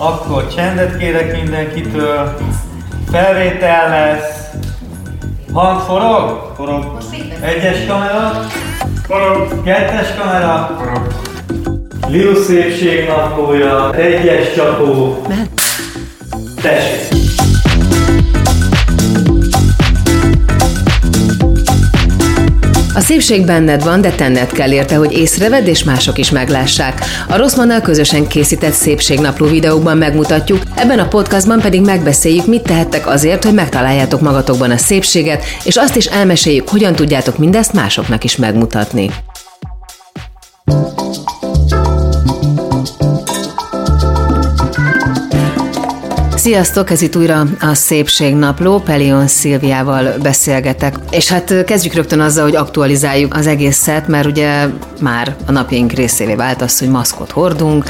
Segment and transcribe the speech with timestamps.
[0.00, 2.36] Akkor csendet kérek mindenkitől.
[3.10, 4.50] Felvétel lesz.
[5.52, 6.52] Hang forog?
[6.56, 6.98] Forog.
[7.40, 8.46] Egyes kamera?
[9.06, 9.62] Forog.
[9.64, 10.76] Kettes kamera?
[10.78, 11.06] Forog.
[12.08, 13.94] Liu szépség naplója.
[13.94, 15.22] Egyes csapó.
[16.62, 17.23] Tessék.
[22.94, 27.04] A szépség benned van, de tenned kell érte, hogy észrevedd és mások is meglássák.
[27.28, 33.44] A Rosszmannal közösen készített szépségnapló videókban megmutatjuk, ebben a podcastban pedig megbeszéljük, mit tehettek azért,
[33.44, 39.10] hogy megtaláljátok magatokban a szépséget, és azt is elmeséljük, hogyan tudjátok mindezt másoknak is megmutatni.
[46.44, 50.94] Sziasztok, ez itt újra a Szépség Napló, Pelion Szilviával beszélgetek.
[51.10, 54.66] És hát kezdjük rögtön azzal, hogy aktualizáljuk az egészet, mert ugye
[55.00, 57.84] már a napjaink részévé vált az, hogy maszkot hordunk,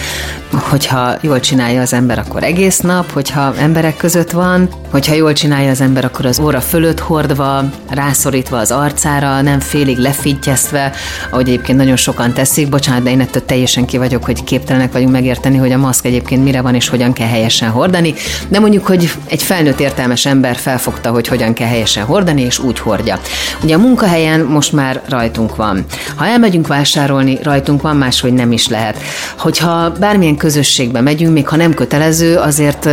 [0.58, 5.70] hogyha jól csinálja az ember, akkor egész nap, hogyha emberek között van, hogyha jól csinálja
[5.70, 10.92] az ember, akkor az óra fölött hordva, rászorítva az arcára, nem félig lefittyeztve,
[11.30, 12.68] ahogy egyébként nagyon sokan teszik.
[12.68, 16.44] Bocsánat, de én ettől teljesen ki vagyok, hogy képtelenek vagyunk megérteni, hogy a maszk egyébként
[16.44, 18.14] mire van és hogyan kell helyesen hordani
[18.48, 22.78] de mondjuk, hogy egy felnőtt értelmes ember felfogta, hogy hogyan kell helyesen hordani, és úgy
[22.78, 23.18] hordja.
[23.62, 25.84] Ugye a munkahelyen most már rajtunk van.
[26.16, 29.02] Ha elmegyünk vásárolni, rajtunk van, máshogy nem is lehet.
[29.38, 32.84] Hogyha bármilyen közösségbe megyünk, még ha nem kötelező, azért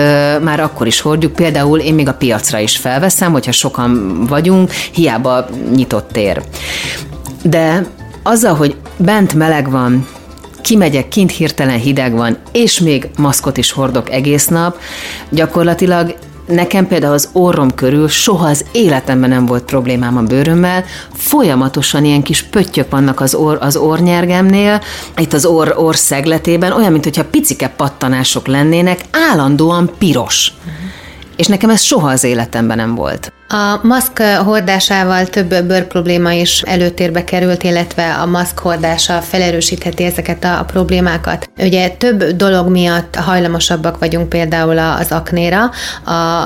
[0.42, 1.34] már akkor is hordjuk.
[1.34, 6.42] Például én még a piacra is felveszem, hogyha sokan vagyunk, hiába nyitott tér.
[7.44, 7.86] De
[8.24, 10.08] azzal, hogy bent meleg van,
[10.62, 14.80] kimegyek, kint hirtelen hideg van, és még maszkot is hordok egész nap,
[15.30, 16.16] gyakorlatilag
[16.52, 22.22] Nekem például az orrom körül soha az életemben nem volt problémám a bőrömmel, folyamatosan ilyen
[22.22, 24.82] kis pöttyök vannak az, or, az ornyergemnél,
[25.18, 30.54] itt az orr, orr szegletében, olyan, mintha picike pattanások lennének, állandóan piros.
[30.60, 30.74] Uh-huh.
[31.36, 33.32] És nekem ez soha az életemben nem volt.
[33.54, 40.44] A maszk hordásával több bőr probléma is előtérbe került, illetve a maszk hordása felerősítheti ezeket
[40.44, 41.50] a problémákat.
[41.58, 45.72] Ugye több dolog miatt hajlamosabbak vagyunk például az aknéra.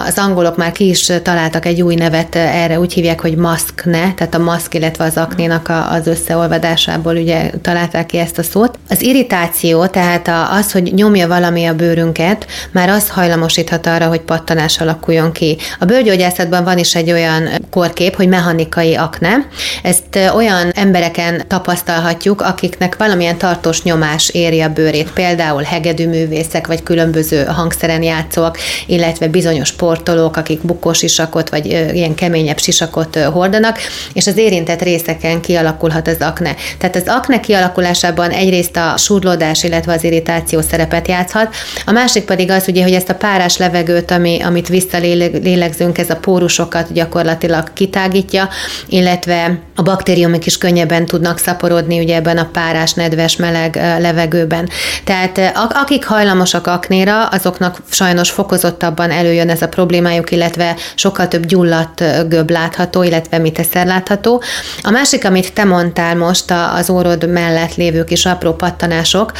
[0.07, 4.35] Az angolok már ki is találtak egy új nevet erre, úgy hívják, hogy maszkne, tehát
[4.35, 8.79] a maszk, illetve az aknénak az összeolvadásából ugye találták ki ezt a szót.
[8.89, 14.79] Az irritáció, tehát az, hogy nyomja valami a bőrünket, már az hajlamosíthat arra, hogy pattanás
[14.79, 15.57] alakuljon ki.
[15.79, 19.47] A bőrgyógyászatban van is egy olyan korkép, hogy mechanikai akne.
[19.83, 27.43] Ezt olyan embereken tapasztalhatjuk, akiknek valamilyen tartós nyomás éri a bőrét, például hegedűművészek, vagy különböző
[27.43, 28.57] hangszeren játszók,
[28.87, 33.77] illetve bizonyos sportolók, akik bukós sisakot, vagy ilyen keményebb sisakot hordanak,
[34.13, 36.55] és az érintett részeken kialakulhat az akne.
[36.77, 41.55] Tehát az akne kialakulásában egyrészt a surlódás, illetve az irritáció szerepet játszhat,
[41.85, 46.15] a másik pedig az, ugye, hogy ezt a párás levegőt, ami, amit visszalélegzünk, ez a
[46.15, 48.49] pórusokat állapotokat gyakorlatilag kitágítja,
[48.87, 54.69] illetve a baktériumok is könnyebben tudnak szaporodni ugye ebben a párás, nedves, meleg levegőben.
[55.03, 55.39] Tehát
[55.73, 62.49] akik hajlamosak aknéra, azoknak sajnos fokozottabban előjön ez a problémájuk, illetve sokkal több gyulladt göb
[62.49, 64.41] látható, illetve miteszer látható.
[64.83, 69.31] A másik, amit te mondtál most, az órod mellett lévő kis apró pattanások,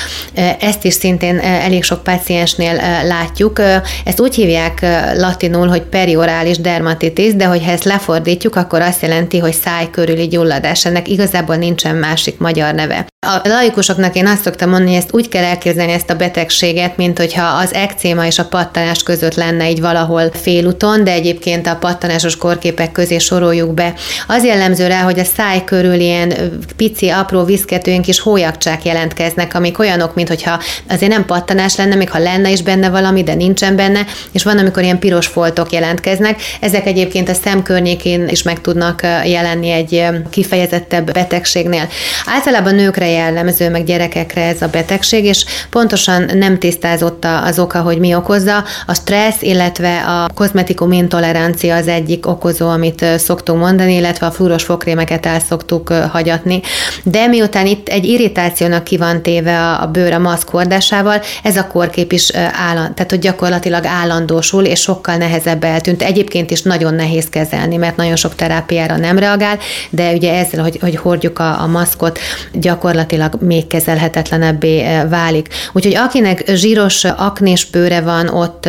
[0.60, 3.60] ezt is szintén elég sok páciensnél látjuk.
[4.06, 4.86] Ezt úgy hívják
[5.18, 10.86] latinul, hogy periorális dermatitis, de hogyha ezt lefordítjuk, akkor azt jelenti, hogy száj körüli gyulladás.
[10.86, 13.06] Ennek igazából nincsen másik magyar neve.
[13.28, 17.18] A laikusoknak én azt szoktam mondani, hogy ezt úgy kell elképzelni ezt a betegséget, mint
[17.18, 22.38] hogyha az ekcéma és a pattanás között lenne így valahol félúton, de egyébként a pattanásos
[22.38, 23.94] korképek közé soroljuk be.
[24.28, 26.34] Az jellemző rá, hogy a száj körül ilyen
[26.76, 30.60] pici, apró viszketőink kis hólyagcsák jelentkeznek, amik olyanok, mint hogyha
[30.90, 34.58] azért nem pattanás lenne, még ha lenne is benne valami, de nincsen benne, és van,
[34.58, 36.42] amikor ilyen piros foltok jelentkeznek.
[36.60, 41.88] Ezek egyébként a szem környékén is meg tudnak jelenni egy kifejezettebb betegségnél.
[42.26, 48.00] Általában nőkre jellemző, meg gyerekekre ez a betegség, és pontosan nem tisztázott az oka, hogy
[48.00, 48.64] mi okozza.
[48.86, 54.64] A stressz, illetve a kozmetikum intolerancia az egyik okozó, amit szoktunk mondani, illetve a fluoros
[54.64, 56.62] fokrémeket el szoktuk hagyatni.
[57.04, 61.68] De miután itt egy irritációnak ki van téve a bőr a maszk hordásával, ez a
[61.68, 66.02] korkép is állandó, tehát hogy gyakorlatilag állandósul, és sokkal nehezebb eltűnt.
[66.02, 69.58] Egyébként is nagyon nehéz nehéz kezelni, mert nagyon sok terápiára nem reagál,
[69.90, 72.20] de ugye ezzel, hogy, hogy hordjuk a, a maszkot,
[72.54, 75.48] gyakorlatilag még kezelhetetlenebbé válik.
[75.74, 78.68] Úgyhogy akinek zsíros aknés bőre van, ott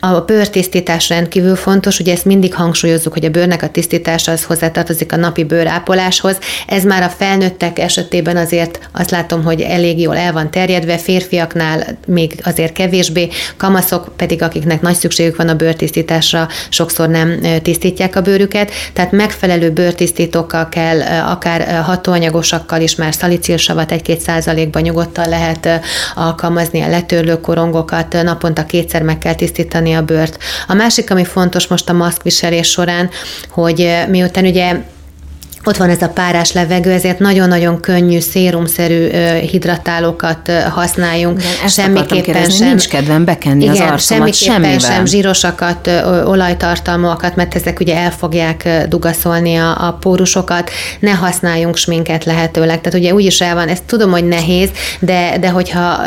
[0.00, 5.12] a bőrtisztítás rendkívül fontos, ugye ezt mindig hangsúlyozzuk, hogy a bőrnek a tisztítása az hozzátartozik
[5.12, 6.38] a napi bőrápoláshoz.
[6.66, 11.98] Ez már a felnőttek esetében azért azt látom, hogy elég jól el van terjedve, férfiaknál
[12.06, 17.75] még azért kevésbé, kamaszok pedig, akiknek nagy szükségük van a bőrtisztításra, sokszor nem tisztítják
[18.12, 25.68] a bőrüket, tehát megfelelő bőrtisztítókkal kell, akár hatóanyagosakkal is, már szalicilsavat egy-két százalékban nyugodtan lehet
[26.14, 30.38] alkalmazni, a letörlő korongokat naponta kétszer meg kell tisztítani a bőrt.
[30.66, 33.10] A másik, ami fontos most a maszkviselés során,
[33.50, 34.74] hogy miután ugye
[35.66, 39.08] ott van ez a párás levegő, ezért nagyon-nagyon könnyű, szérumszerű
[39.40, 41.40] hidratálókat használjunk.
[41.40, 42.68] Igen, semmiképpen sem.
[42.68, 44.00] Nincs kedvem bekenni igen, az arcomat
[44.34, 44.96] semmiképpen semmivel.
[44.96, 45.90] sem zsírosakat,
[46.24, 50.70] olajtartalmúakat, mert ezek ugye el fogják dugaszolni a, a pórusokat.
[51.00, 52.80] Ne használjunk sminket lehetőleg.
[52.80, 54.70] Tehát ugye úgyis el van, ezt tudom, hogy nehéz,
[55.00, 56.00] de, de hogyha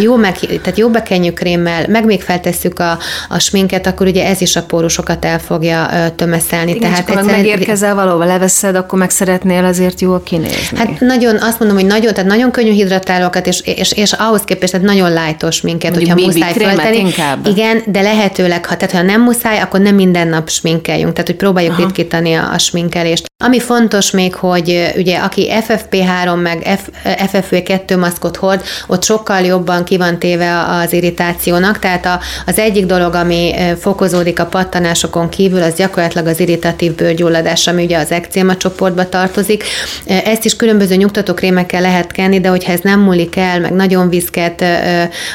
[0.00, 2.98] jó, meg, tehát jó bekenjük krémmel, meg még feltesszük a,
[3.28, 6.70] a sminket, akkor ugye ez is a pórusokat el fogja tömeszelni.
[6.70, 10.78] Igen, tehát csak megérkezel valóban, leveszed, akkor meg szeretnél azért jól kinézni.
[10.78, 14.72] Hát nagyon, azt mondom, hogy nagyon, tehát nagyon könnyű hidratálókat, és, és, és ahhoz képest
[14.72, 16.98] tehát nagyon lájtos minket, Mondjuk hogyha muszáj föltenni.
[16.98, 17.46] Inkább.
[17.46, 21.36] Igen, de lehetőleg, ha, tehát ha nem muszáj, akkor nem minden nap sminkeljünk, tehát hogy
[21.36, 21.82] próbáljuk Aha.
[21.82, 23.28] ritkítani a, a sminkelést.
[23.44, 29.84] Ami fontos még, hogy ugye aki FFP3 meg F, FFP2 maszkot hord, ott sokkal jobban
[29.84, 35.62] ki van téve az irritációnak, tehát a, az egyik dolog, ami fokozódik a pattanásokon kívül,
[35.62, 38.56] az gyakorlatilag az irritatív bőrgyulladás, ami ugye az ekcéma
[38.90, 39.64] csoportba tartozik.
[40.06, 44.64] Ezt is különböző nyugtatókrémekkel lehet kenni, de hogyha ez nem múlik el, meg nagyon viszket,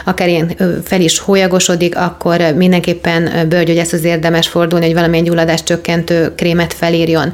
[0.06, 0.56] akár ilyen
[0.86, 7.34] fel is holyagosodik, akkor mindenképpen bőrgyógyászhoz érdemes fordulni, hogy valamilyen gyulladás csökkentő krémet felírjon.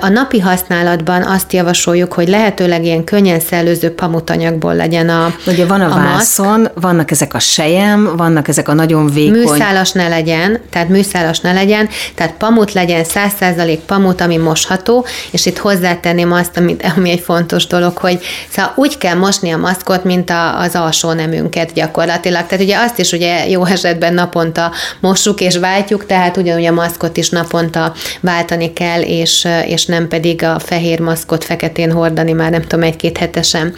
[0.00, 5.80] A napi használatban azt javasoljuk, hogy lehetőleg ilyen könnyen szellőző pamutanyagból legyen a Ugye van
[5.80, 6.72] a, a vászon, maszk.
[6.74, 9.38] vannak ezek a sejem, vannak ezek a nagyon vékony...
[9.38, 15.46] Műszálas ne legyen, tehát műszálas ne legyen, tehát pamut legyen, 100% pamut, ami mosható, és
[15.46, 20.04] itt hozzátenném azt, amit, ami egy fontos dolog, hogy szóval úgy kell mosni a maszkot,
[20.04, 22.46] mint a, az alsó nemünket gyakorlatilag.
[22.46, 27.16] Tehát ugye azt is ugye jó esetben naponta mossuk és váltjuk, tehát ugyanúgy a maszkot
[27.16, 32.62] is naponta váltani kell, és, és nem pedig a fehér maszkot feketén hordani már nem
[32.62, 33.74] tudom, egy-két hetesen.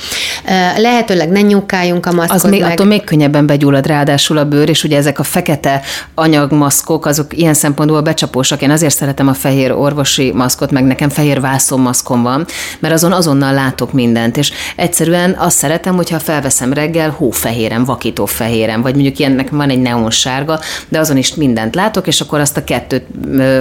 [0.76, 2.36] Lehetőleg ne nyukáljunk a maszkot.
[2.36, 2.70] Az még, meg.
[2.70, 5.80] attól még könnyebben begyullad ráadásul a bőr, és ugye ezek a fekete
[6.14, 8.62] anyagmaszkok, azok ilyen szempontból becsapósak.
[8.62, 12.46] Én azért szeretem a fehér orvosi maszkot, meg nekem fehér vászonmaszkom van,
[12.78, 18.82] mert azon azonnal látok mindent, és egyszerűen azt szeretem, hogyha felveszem reggel hófehéren, vakító fehéren,
[18.82, 22.64] vagy mondjuk ilyennek van egy neonsárga, de azon is mindent látok, és akkor azt a
[22.64, 23.06] kettőt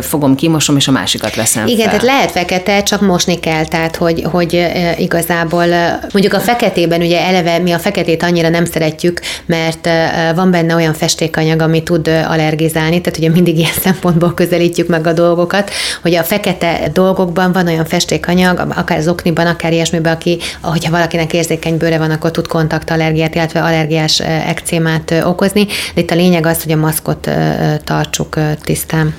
[0.01, 1.99] fogom kimosom, és a másikat veszem Igen, fel.
[1.99, 4.67] tehát lehet fekete, csak mosni kell, tehát hogy, hogy
[4.97, 5.65] igazából
[6.11, 9.89] mondjuk a feketében ugye eleve mi a feketét annyira nem szeretjük, mert
[10.35, 15.13] van benne olyan festékanyag, ami tud allergizálni, tehát ugye mindig ilyen szempontból közelítjük meg a
[15.13, 15.71] dolgokat,
[16.01, 21.33] hogy a fekete dolgokban van olyan festékanyag, akár az okniban, akár ilyesmiben, aki, hogyha valakinek
[21.33, 25.68] érzékeny bőre van, akkor tud kontaktallergiát, illetve allergiás ekcémát okozni.
[25.94, 27.30] De itt a lényeg az, hogy a maszkot
[27.83, 29.13] tartsuk tisztán.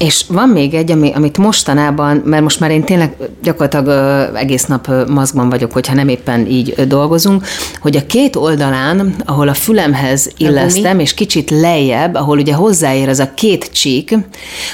[0.00, 4.64] És van még egy, ami, amit mostanában, mert most már én tényleg gyakorlatilag ö, egész
[4.64, 7.46] nap ö, maszkban vagyok, hogyha nem éppen így ö, dolgozunk,
[7.80, 13.18] hogy a két oldalán, ahol a fülemhez illesztem, és kicsit lejjebb, ahol ugye hozzáér az
[13.18, 14.16] a két csík,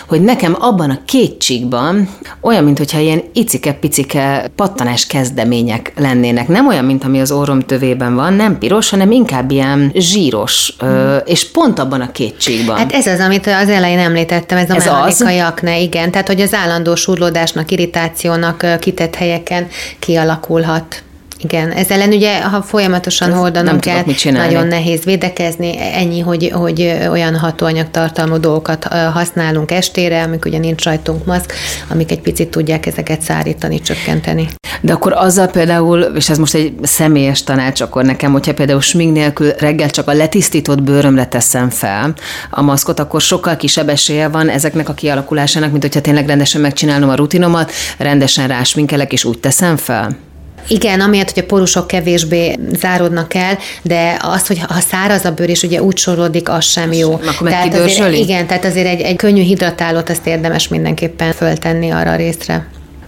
[0.08, 2.08] hogy nekem abban a két csíkban
[2.40, 6.48] olyan, mintha ilyen icike-picike pattanás kezdemények lennének.
[6.48, 11.16] Nem olyan, mint ami az orrom tövében van, nem piros, hanem inkább ilyen zsíros, ö,
[11.16, 12.76] és pont abban a két csíkban.
[12.76, 16.10] Hát ez az, amit az elején említettem, ez a ez az, Mechanikai akne, igen.
[16.10, 19.68] Tehát, hogy az állandó surlódásnak, irritációnak kitett helyeken
[19.98, 21.02] kialakulhat.
[21.38, 25.78] Igen, ez ellen ugye, ha folyamatosan Ez hordanom kell, nagyon nehéz védekezni.
[25.78, 31.52] Ennyi, hogy, hogy olyan hatóanyag tartalmú dolgokat használunk estére, amik ugye nincs rajtunk maszk,
[31.88, 34.48] amik egy picit tudják ezeket szárítani, csökkenteni.
[34.80, 39.12] De akkor azzal például, és ez most egy személyes tanács akkor nekem, hogyha például smink
[39.12, 42.14] nélkül reggel csak a letisztított bőrömre teszem fel
[42.50, 47.08] a maszkot, akkor sokkal kisebb esélye van ezeknek a kialakulásának, mint hogyha tényleg rendesen megcsinálom
[47.08, 50.25] a rutinomat, rendesen rásminkelek, és úgy teszem fel?
[50.68, 55.48] Igen, amiatt, hogy a porusok kevésbé záródnak el, de az, hogy ha száraz a bőr,
[55.48, 57.12] és ugye úgy sorodik, az sem jó.
[57.12, 62.10] Akkor tehát azért, igen, tehát azért egy, egy könnyű hidratálót azt érdemes mindenképpen föltenni arra
[62.10, 62.66] a részre.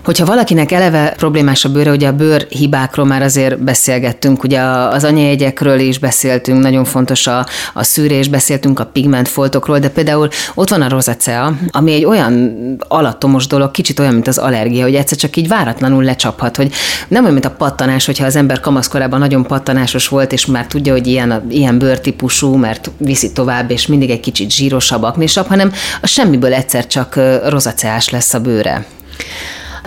[0.08, 5.04] Hogyha valakinek eleve problémás a bőre, ugye a bőr hibákról már azért beszélgettünk, ugye az
[5.04, 10.82] anyajegyekről is beszéltünk, nagyon fontos a, a szűrés, beszéltünk a pigmentfoltokról, de például ott van
[10.82, 12.56] a rozacea, ami egy olyan
[12.88, 16.72] alattomos dolog, kicsit olyan, mint az allergia, hogy egyszer csak így váratlanul lecsaphat, hogy
[17.08, 20.92] nem olyan, mint a pattanás, hogyha az ember kamaszkorában nagyon pattanásos volt, és már tudja,
[20.92, 26.06] hogy ilyen, ilyen bőrtípusú, mert viszi tovább, és mindig egy kicsit zsírosabb, aknisabb, hanem a
[26.06, 28.86] semmiből egyszer csak rozaceás lesz a bőre.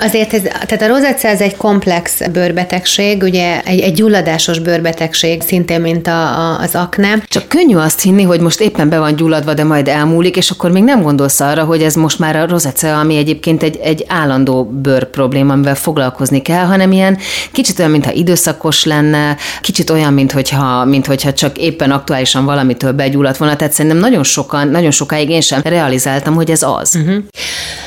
[0.04, 5.82] Azért ez, tehát a rozacea az egy komplex bőrbetegség, ugye egy, egy gyulladásos bőrbetegség, szintén,
[5.82, 7.24] mint a, a, az akne.
[7.28, 10.72] Csak könnyű azt hinni, hogy most éppen be van gyulladva, de majd elmúlik, és akkor
[10.72, 14.64] még nem gondolsz arra, hogy ez most már a rozacea, ami egyébként egy, egy állandó
[14.64, 17.18] bőr probléma, amivel foglalkozni kell, hanem ilyen
[17.52, 23.56] kicsit olyan, mintha időszakos lenne, kicsit olyan, mintha, mintha csak éppen aktuálisan valamitől begyulladt volna.
[23.56, 26.96] Tehát szerintem nagyon sokan, nagyon sokáig én sem realizáltam, hogy ez az.
[26.96, 27.24] Uh-huh.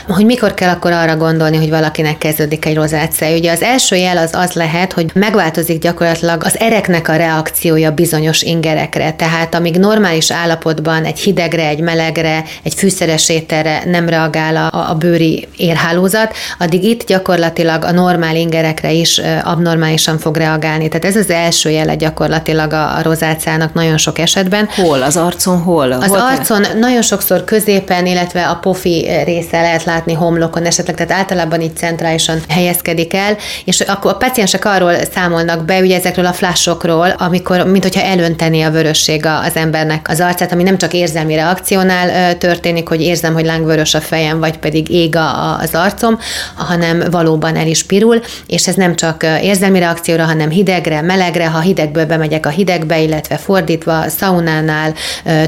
[0.08, 3.36] Hogy mikor kell akkor arra gondolni, hogy valaki valakinek kezdődik egy rozácia.
[3.36, 8.42] Ugye az első jel az az lehet, hogy megváltozik gyakorlatilag az ereknek a reakciója bizonyos
[8.42, 9.12] ingerekre.
[9.12, 14.94] Tehát amíg normális állapotban egy hidegre, egy melegre, egy fűszeres ételre nem reagál a, a
[14.94, 20.88] bőri érhálózat, addig itt gyakorlatilag a normál ingerekre is abnormálisan fog reagálni.
[20.88, 23.02] Tehát ez az első jele gyakorlatilag a, a
[23.72, 24.68] nagyon sok esetben.
[24.76, 25.02] Hol?
[25.02, 25.92] Az arcon hol?
[25.92, 26.74] Az hol arcon te?
[26.74, 32.40] nagyon sokszor középen, illetve a pofi része lehet látni homlokon esetleg, tehát általában így centrálisan
[32.48, 37.82] helyezkedik el, és akkor a paciensek arról számolnak be, ugye ezekről a flashokról, amikor, mint
[37.82, 43.00] hogyha elönteni a vörösség az embernek az arcát, ami nem csak érzelmi reakciónál történik, hogy
[43.00, 45.16] érzem, hogy lángvörös a fejem, vagy pedig ég
[45.60, 46.18] az arcom,
[46.54, 51.60] hanem valóban el is pirul, és ez nem csak érzelmi reakcióra, hanem hidegre, melegre, ha
[51.60, 54.94] hidegből bemegyek a hidegbe, illetve fordítva, a szaunánál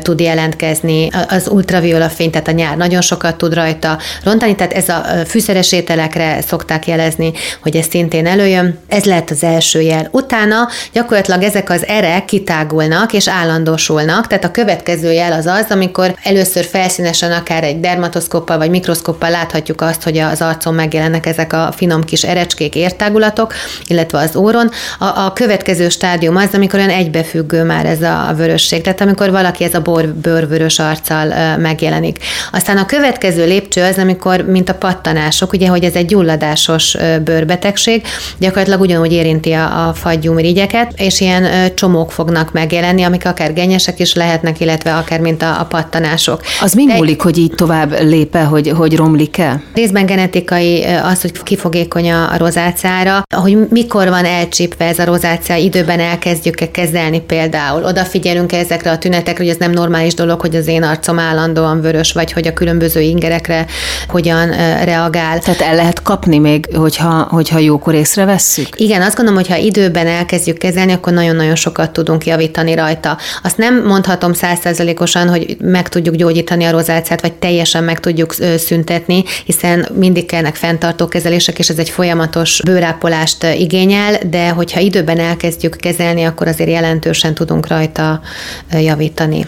[0.03, 4.89] tud jelentkezni, az ultraviola fény, tehát a nyár nagyon sokat tud rajta rontani, tehát ez
[4.89, 8.79] a fűszeres ételekre szokták jelezni, hogy ez szintén előjön.
[8.89, 10.09] Ez lehet az első jel.
[10.11, 16.15] Utána gyakorlatilag ezek az erek kitágulnak és állandósulnak, tehát a következő jel az az, amikor
[16.23, 21.73] először felszínesen akár egy dermatoszkoppal vagy mikroszkoppal láthatjuk azt, hogy az arcon megjelennek ezek a
[21.77, 23.55] finom kis erecskék, értágulatok,
[23.87, 24.71] illetve az óron.
[24.99, 29.65] A, a következő stádium az, amikor olyan egybefüggő már ez a vörösség, tehát amikor valaki
[29.65, 32.19] ez a bor, bőrvörös arccal megjelenik.
[32.53, 38.03] Aztán a következő lépcső az, amikor, mint a pattanások, ugye, hogy ez egy gyulladásos bőrbetegség,
[38.39, 44.15] gyakorlatilag ugyanúgy érinti a, a fagyúmirigyeket, és ilyen csomók fognak megjelenni, amik akár genyesek is
[44.15, 46.41] lehetnek, illetve akár mint a, a pattanások.
[46.61, 49.63] Az mi múlik, hogy így tovább lépe, hogy, hogy romlik-e?
[49.75, 56.01] Részben genetikai az, hogy kifogékony a rozáciára, hogy mikor van elcsípve ez a rozácia, időben
[56.01, 57.85] elkezdjük-e kezelni például.
[57.85, 61.81] Odafigyelünk -e ezekre a tünetekre, hogy ez nem normális dolog, hogy az én arcom állandóan
[61.81, 63.67] vörös, vagy hogy a különböző ingerekre
[64.09, 64.51] hogyan
[64.85, 65.39] reagál.
[65.39, 68.69] Tehát el lehet kapni még, hogyha, hogyha jókor észrevesszük?
[68.81, 73.19] Igen, azt gondolom, hogy ha időben elkezdjük kezelni, akkor nagyon-nagyon sokat tudunk javítani rajta.
[73.43, 79.25] Azt nem mondhatom százszerzelékosan, hogy meg tudjuk gyógyítani a rozáciát, vagy teljesen meg tudjuk szüntetni,
[79.45, 85.77] hiszen mindig kellnek fenntartó kezelések, és ez egy folyamatos bőrápolást igényel, de hogyha időben elkezdjük
[85.77, 88.21] kezelni, akkor azért jelentősen tudunk rajta
[88.71, 89.45] javítani.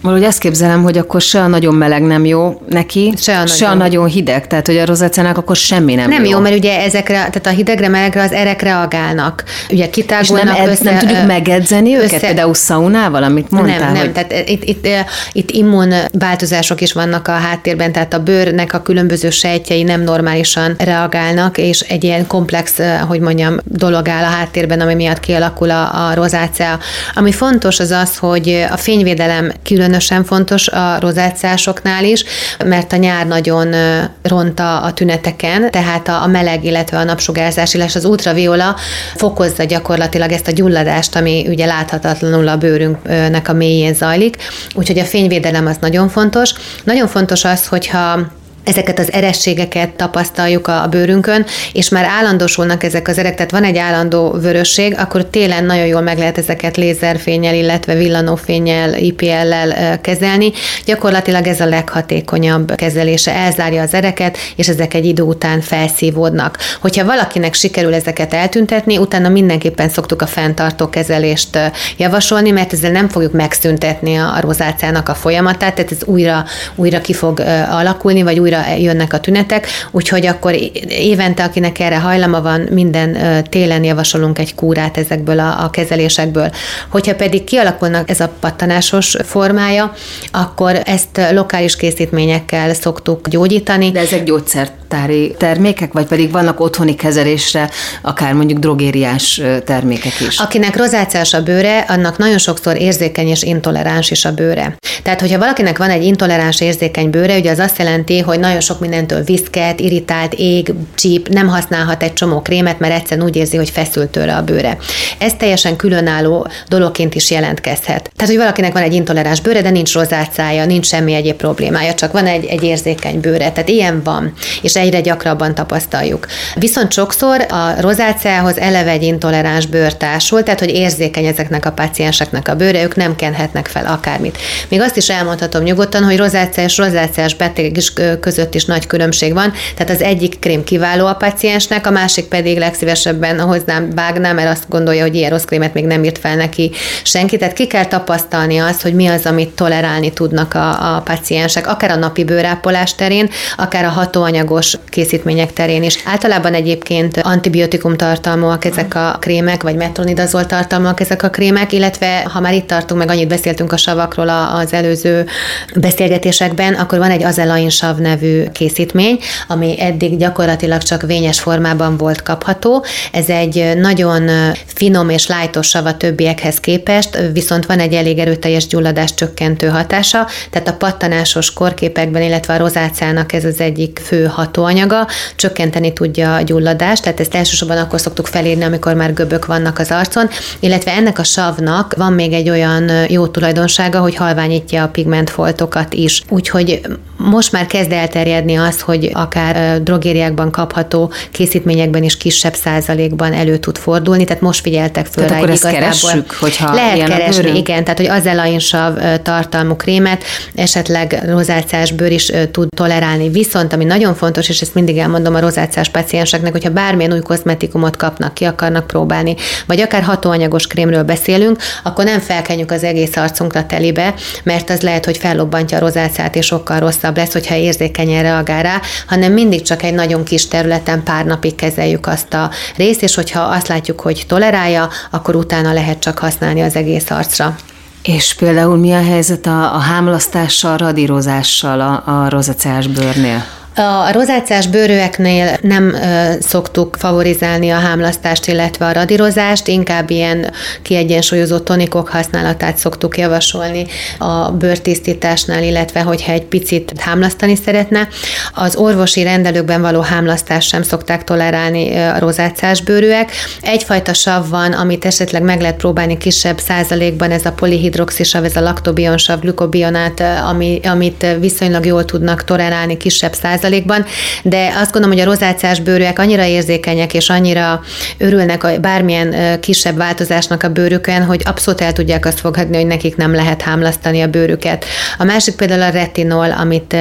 [0.00, 3.56] Valahogy ezt képzelem, hogy akkor se a nagyon meleg nem jó neki, se a, nagyon,
[3.56, 6.30] se a nagyon hideg, tehát hogy a rozacának akkor semmi nem, nem jó.
[6.30, 6.38] jó.
[6.38, 9.44] mert ugye ezekre, tehát a hidegre, melegre az erek reagálnak.
[9.70, 13.78] Ugye kitágulnak És nem, össze, nem tudjuk megedzeni össze, őket, például szaunával, amit mondtál?
[13.78, 14.12] Nem, nem, hogy...
[14.12, 14.88] tehát itt, itt,
[15.32, 20.74] itt immun változások is vannak a háttérben, tehát a bőrnek a különböző sejtjei nem normálisan
[20.78, 22.78] reagálnak, és egy ilyen komplex,
[23.08, 26.78] hogy mondjam, dolog áll a háttérben, ami miatt kialakul a, a rozácia.
[27.14, 32.24] Ami fontos az az, hogy a fényvédelem külön különösen fontos a rozáciásoknál is,
[32.64, 33.74] mert a nyár nagyon
[34.22, 38.76] ronta a tüneteken, tehát a meleg, illetve a napsugárzás, illetve az ultraviola
[39.16, 44.36] fokozza gyakorlatilag ezt a gyulladást, ami ugye láthatatlanul a bőrünknek a mélyén zajlik.
[44.74, 46.52] Úgyhogy a fényvédelem az nagyon fontos.
[46.84, 48.20] Nagyon fontos az, hogyha
[48.64, 53.76] ezeket az erességeket tapasztaljuk a bőrünkön, és már állandósulnak ezek az erek, tehát van egy
[53.76, 60.52] állandó vörösség, akkor télen nagyon jól meg lehet ezeket lézerfényel, illetve villanófényel, IPL-lel kezelni.
[60.84, 66.58] Gyakorlatilag ez a leghatékonyabb kezelése, elzárja az ereket, és ezek egy idő után felszívódnak.
[66.80, 71.58] Hogyha valakinek sikerül ezeket eltüntetni, utána mindenképpen szoktuk a fenntartó kezelést
[71.96, 77.12] javasolni, mert ezzel nem fogjuk megszüntetni a rozáciának a folyamatát, tehát ez újra, újra ki
[77.12, 77.40] fog
[77.70, 80.54] alakulni, vagy újra jönnek a tünetek, úgyhogy akkor
[80.88, 83.16] évente, akinek erre hajlama van, minden
[83.48, 86.50] télen javasolunk egy kúrát ezekből a, a kezelésekből.
[86.88, 89.94] Hogyha pedig kialakulnak ez a pattanásos formája,
[90.32, 93.90] akkor ezt lokális készítményekkel szoktuk gyógyítani.
[93.90, 97.70] De ezek gyógyszert raktári termékek, vagy pedig vannak otthoni kezelésre,
[98.02, 100.38] akár mondjuk drogériás termékek is?
[100.38, 104.76] Akinek rozáciás a bőre, annak nagyon sokszor érzékeny és intoleráns is a bőre.
[105.02, 108.80] Tehát, hogyha valakinek van egy intoleráns érzékeny bőre, ugye az azt jelenti, hogy nagyon sok
[108.80, 113.70] mindentől viszket, irritált, ég, csíp, nem használhat egy csomó krémet, mert egyszerűen úgy érzi, hogy
[113.70, 114.76] feszült tőle a bőre.
[115.18, 118.10] Ez teljesen különálló dologként is jelentkezhet.
[118.16, 122.12] Tehát, hogy valakinek van egy intoleráns bőre, de nincs rozácája, nincs semmi egyéb problémája, csak
[122.12, 123.50] van egy, egy érzékeny bőre.
[123.50, 124.32] Tehát ilyen van,
[124.62, 126.26] és egyre gyakrabban tapasztaljuk.
[126.54, 132.48] Viszont sokszor a rozáciához eleve egy intoleráns bőr társul, tehát hogy érzékeny ezeknek a pácienseknek
[132.48, 134.38] a bőre, ők nem kenhetnek fel akármit.
[134.68, 137.92] Még azt is elmondhatom nyugodtan, hogy rozácia és rozáciás betegek is
[138.30, 142.58] között is nagy különbség van, tehát az egyik krém kiváló a paciensnek, a másik pedig
[142.58, 146.70] legszívesebben hoznám vágná, mert azt gondolja, hogy ilyen rossz krémet még nem írt fel neki
[147.02, 147.36] senki.
[147.36, 151.90] Tehát ki kell tapasztalni azt, hogy mi az, amit tolerálni tudnak a, a paciensek, akár
[151.90, 155.98] a napi bőrápolás terén, akár a hatóanyagos készítmények terén is.
[156.04, 162.40] Általában egyébként antibiotikum tartalmúak ezek a krémek, vagy metronidazol tartalmúak ezek a krémek, illetve ha
[162.40, 165.26] már itt tartunk, meg annyit beszéltünk a savakról az előző
[165.74, 168.19] beszélgetésekben, akkor van egy azelain sav nevű
[168.52, 172.84] készítmény, ami eddig gyakorlatilag csak vényes formában volt kapható.
[173.12, 174.30] Ez egy nagyon
[174.66, 180.26] finom és lájtos sav a többiekhez képest, viszont van egy elég erőteljes gyulladás csökkentő hatása,
[180.50, 186.40] tehát a pattanásos korképekben, illetve a rozáciának ez az egyik fő hatóanyaga, csökkenteni tudja a
[186.40, 190.28] gyulladást, tehát ezt elsősorban akkor szoktuk felírni, amikor már göbök vannak az arcon,
[190.60, 196.22] illetve ennek a savnak van még egy olyan jó tulajdonsága, hogy halványítja a pigmentfoltokat is.
[196.28, 196.80] Úgyhogy
[197.24, 203.78] most már kezd elterjedni az, hogy akár drogériákban kapható készítményekben is kisebb százalékban elő tud
[203.78, 205.80] fordulni, tehát most figyeltek föl tehát rá akkor igazából.
[205.80, 210.24] keressük, hogyha Lehet keresni, igen, tehát hogy az elainsav tartalmú krémet,
[210.54, 213.28] esetleg rozáciás bőr is tud tolerálni.
[213.28, 217.96] Viszont, ami nagyon fontos, és ezt mindig elmondom a rozáciás pacienseknek, hogyha bármilyen új kozmetikumot
[217.96, 219.34] kapnak, ki akarnak próbálni,
[219.66, 225.04] vagy akár hatóanyagos krémről beszélünk, akkor nem felkenjük az egész arcunkra telibe, mert az lehet,
[225.04, 229.82] hogy fellobbantja a rozáciát, és sokkal rosszabb lesz, hogyha érzékenyen reagál rá, hanem mindig csak
[229.82, 234.24] egy nagyon kis területen pár napig kezeljük azt a részt, és hogyha azt látjuk, hogy
[234.28, 237.56] tolerálja, akkor utána lehet csak használni az egész arcra.
[238.02, 243.44] És például mi a helyzet a, a hámlasztással, radírozással a, a rozacás bőrnél?
[243.80, 245.96] A rozáciás bőrőeknél nem
[246.40, 253.86] szoktuk favorizálni a hámlasztást, illetve a radírozást, inkább ilyen kiegyensúlyozott tonikok használatát szoktuk javasolni
[254.18, 258.08] a bőrtisztításnál, illetve hogyha egy picit hámlasztani szeretne.
[258.54, 263.30] Az orvosi rendelőkben való hámlasztást sem szokták tolerálni a rozáciás bőrűek.
[263.60, 268.60] Egyfajta sav van, amit esetleg meg lehet próbálni kisebb százalékban, ez a polihidroxisav, ez a
[268.60, 274.04] laktobionsav, glukobionát, ami, amit viszonylag jól tudnak tolerálni kisebb százalékban, százalékban,
[274.42, 277.80] de azt gondolom, hogy a rozáciás bőrűek annyira érzékenyek és annyira
[278.18, 283.16] örülnek a bármilyen kisebb változásnak a bőrükön, hogy abszolút el tudják azt fogadni, hogy nekik
[283.16, 284.84] nem lehet hámlasztani a bőrüket.
[285.18, 286.96] A másik például a retinol, amit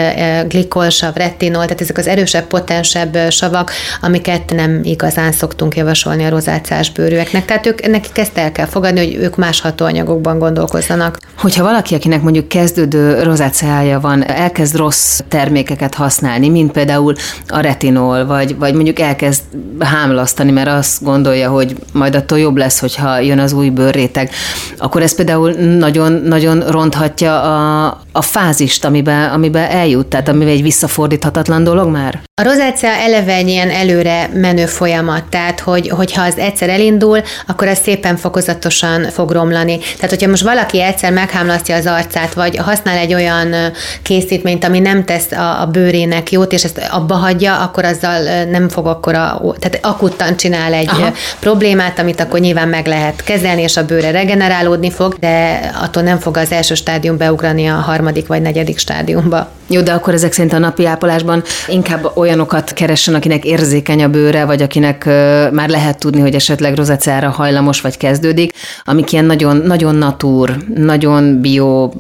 [0.48, 6.92] glikolsav, retinol, tehát ezek az erősebb, potensebb savak, amiket nem igazán szoktunk javasolni a rozáciás
[6.92, 7.46] bőrűeknek.
[7.46, 11.18] Tehát ők, nekik ezt el kell fogadni, hogy ők más hatóanyagokban gondolkozzanak.
[11.38, 17.14] Hogyha valaki, akinek mondjuk kezdődő rozáciája van, elkezd rossz termékeket használni, mint például
[17.48, 19.42] a retinol, vagy, vagy mondjuk elkezd
[19.80, 24.30] hámlasztani, mert azt gondolja, hogy majd attól jobb lesz, hogyha jön az új bőrréteg,
[24.78, 30.62] akkor ez például nagyon, nagyon ronthatja a, a fázist, amiben, amiben eljut, tehát amiben egy
[30.62, 32.29] visszafordíthatatlan dolog már?
[32.40, 37.68] A rozácia eleve egy ilyen előre menő folyamat, tehát hogy, hogyha az egyszer elindul, akkor
[37.68, 39.78] ez szépen fokozatosan fog romlani.
[39.78, 43.56] Tehát, hogyha most valaki egyszer meghámlasztja az arcát, vagy használ egy olyan
[44.02, 48.70] készítményt, ami nem tesz a, a bőrének jót, és ezt abba hagyja, akkor azzal nem
[48.70, 51.14] fog akkor a, tehát akuttan csinál egy Aha.
[51.40, 56.20] problémát, amit akkor nyilván meg lehet kezelni, és a bőre regenerálódni fog, de attól nem
[56.20, 59.58] fog az első stádium beugrani a harmadik vagy negyedik stádiumba.
[59.72, 64.46] Jó, de akkor ezek szerint a napi ápolásban inkább olyanokat keressen, akinek érzékeny a bőre,
[64.46, 65.06] vagy akinek
[65.52, 68.54] már lehet tudni, hogy esetleg rozacára hajlamos vagy kezdődik,
[68.86, 71.92] amik ilyen nagyon, nagyon natúr, nagyon bio,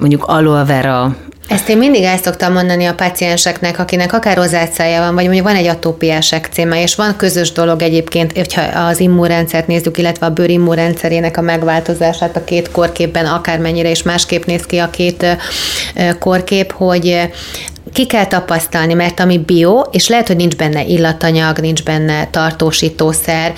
[0.00, 1.16] mondjuk aloe vera,
[1.52, 5.56] ezt én mindig el szoktam mondani a pacienseknek, akinek akár rozáciája van, vagy mondjuk van
[5.56, 10.50] egy atópiás ekcéma, és van közös dolog egyébként, hogyha az immunrendszert nézzük, illetve a bőr
[10.50, 15.26] immunrendszerének a megváltozását a két korképben, akármennyire is másképp néz ki a két
[16.18, 17.30] korkép, hogy
[17.92, 23.52] ki kell tapasztalni, mert ami bio, és lehet, hogy nincs benne illatanyag, nincs benne tartósítószer,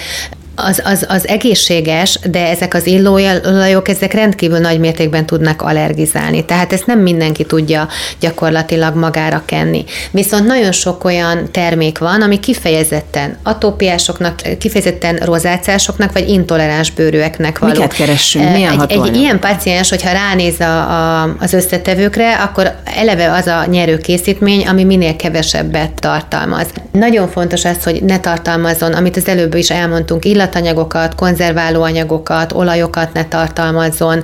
[0.55, 6.45] az, az, az egészséges, de ezek az illóolajok, ezek rendkívül nagy mértékben tudnak allergizálni.
[6.45, 7.89] Tehát ezt nem mindenki tudja
[8.21, 9.85] gyakorlatilag magára kenni.
[10.11, 17.73] Viszont nagyon sok olyan termék van, ami kifejezetten atópiásoknak, kifejezetten rozáciásoknak, vagy intoleráns bőrűeknek való.
[17.73, 18.51] Miket keressünk?
[18.51, 23.65] Milyen egy, egy ilyen paciens, hogyha ránéz a, a, az összetevőkre, akkor eleve az a
[23.71, 26.67] nyerő készítmény, ami minél kevesebbet tartalmaz.
[26.93, 33.25] Nagyon fontos az, hogy ne tartalmazzon, amit az előbb is elmondtunk, illatanyagokat, konzerválóanyagokat, olajokat ne
[33.25, 34.23] tartalmazzon,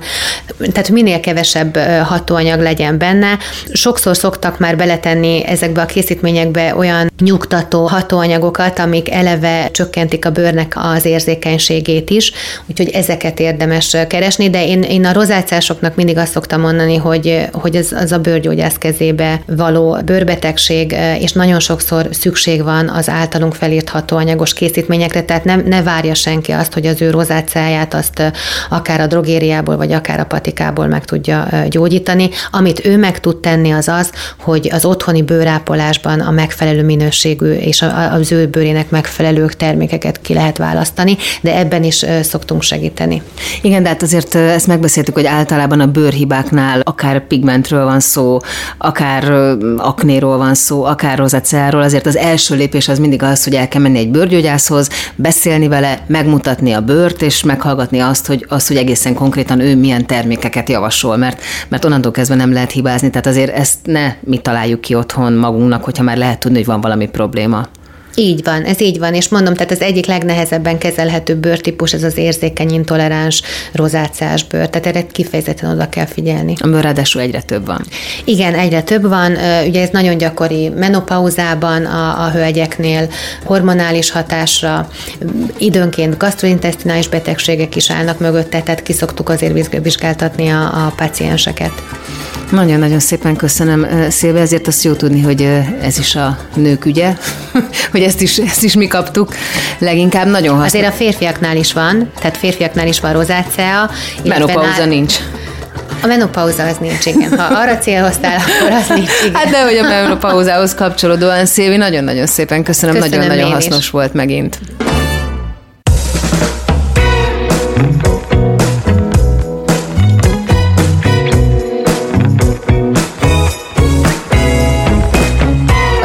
[0.57, 3.37] tehát minél kevesebb hatóanyag legyen benne.
[3.73, 10.73] Sokszor szoktak már beletenni ezekbe a készítményekbe olyan nyugtató hatóanyagokat, amik eleve csökkentik a bőrnek
[10.75, 12.31] az érzékenységét is,
[12.69, 17.75] úgyhogy ezeket érdemes keresni, de én, én a rozáciásoknak mindig azt szoktam mondani, hogy, hogy
[17.75, 23.89] az, az a bőrgyógyász kezébe való bőrbetegség, és nagyon sokszor szükség van az általunk felírt
[23.89, 28.33] hatóanyagos készítményekre, tehát nem, ne várja senki azt, hogy az ő rozáciáját azt
[28.69, 32.29] akár a drogériából, vagy akár a patikából meg tudja gyógyítani.
[32.51, 37.85] Amit ő meg tud tenni az az, hogy az otthoni bőrápolásban a megfelelő minőségű és
[38.11, 43.21] az ő bőrének megfelelő termékeket ki lehet választani, de ebben is szoktunk segíteni.
[43.61, 48.39] Igen, de hát azért ezt megbeszéltük, hogy általában a bőrhibáknál akár pigmentről van szó,
[48.77, 49.31] akár
[49.77, 53.81] aknéról van szó, akár rozacáról, azért az első lépés az mindig az, hogy el kell
[53.81, 59.13] menni egy bőrgyógyászhoz, beszélni vele, megmutatni a bőrt, és meghallgatni azt, hogy, azt, hogy egészen
[59.13, 63.77] konkrétan ő milyen termékeket javasol, mert, mert onnantól kezdve nem lehet hibázni, tehát azért ezt
[63.83, 67.67] ne mi találjuk ki otthon magunknak, hogyha már lehet tudni, hogy van valami probléma.
[68.15, 72.17] Így van, ez így van, és mondom, tehát az egyik legnehezebben kezelhető bőrtípus, ez az
[72.17, 73.41] érzékeny, intoleráns,
[73.73, 76.53] rozáciás bőr, tehát erre kifejezetten oda kell figyelni.
[76.59, 77.85] Amiből ráadásul egyre több van.
[78.23, 79.31] Igen, egyre több van,
[79.67, 83.09] ugye ez nagyon gyakori menopauzában a, a hölgyeknél,
[83.43, 84.89] hormonális hatásra,
[85.57, 91.71] időnként gastrointestinális betegségek is állnak mögötte, tehát kiszoktuk azért vizsgáltatni a, a pacienseket.
[92.51, 95.41] Nagyon-nagyon szépen köszönöm, Szilve, ezért azt jó tudni, hogy
[95.81, 97.13] ez is a nők ügye,
[97.91, 99.33] hogy ezt is, ezt is mi kaptuk.
[99.77, 100.73] Leginkább nagyon hasznos.
[100.73, 103.89] Azért a férfiaknál is van, tehát férfiaknál is van rozácea.
[104.23, 104.87] Menopauza nál...
[104.87, 105.15] nincs.
[106.03, 107.39] A menopauza az nincs, igen.
[107.39, 109.35] Ha arra célhoztál, akkor az nincs, igen.
[109.35, 113.89] Hát de, hogy a menopauzához kapcsolódóan, Szilvi, nagyon-nagyon szépen köszönöm, nagyon-nagyon hasznos is.
[113.89, 114.59] volt megint.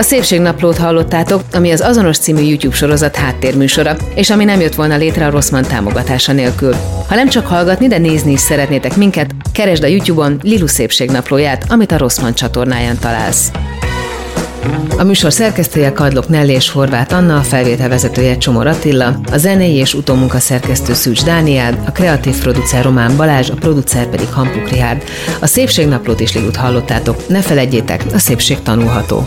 [0.06, 5.26] Szépségnaplót hallottátok, ami az Azonos című YouTube sorozat háttérműsora, és ami nem jött volna létre
[5.26, 6.74] a Rosszman támogatása nélkül.
[7.08, 11.92] Ha nem csak hallgatni, de nézni is szeretnétek minket, keresd a YouTube-on Lilu Szépségnaplóját, amit
[11.92, 13.50] a Rosszman csatornáján találsz.
[14.98, 19.94] A műsor szerkesztője Kadlok Nelly és Horváth Anna, a felvételvezetője Csomor Attila, a zenei és
[19.94, 25.02] utómunka szerkesztő Szűcs Dániel, a kreatív producer Román Balázs, a producer pedig Hampuk Rihárd.
[25.40, 27.28] A Szépségnaplót is Lilut hallottátok.
[27.28, 29.26] Ne felejtjétek, a szépség tanulható.